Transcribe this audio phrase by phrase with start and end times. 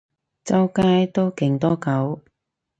[0.43, 2.21] 周街都勁多狗